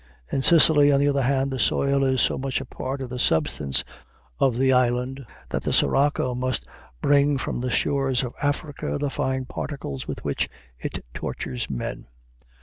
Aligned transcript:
In 0.31 0.41
Sicily, 0.41 0.91
on 0.91 0.99
the 0.99 1.07
other 1.09 1.21
hand, 1.21 1.51
the 1.51 1.59
soil 1.59 2.03
is 2.03 2.21
so 2.21 2.35
much 2.35 2.59
a 2.59 2.65
part 2.65 3.01
of 3.01 3.11
the 3.11 3.19
substance 3.19 3.83
of 4.39 4.57
the 4.57 4.73
island 4.73 5.23
that 5.49 5.61
the 5.61 5.71
sirocco 5.71 6.33
must 6.33 6.65
bring 7.03 7.37
from 7.37 7.61
the 7.61 7.69
shores 7.69 8.23
of 8.23 8.33
Africa 8.41 8.97
the 8.99 9.11
fine 9.11 9.45
particles 9.45 10.07
with 10.07 10.23
which 10.25 10.49
it 10.79 11.05
tortures 11.13 11.69
men. 11.69 12.07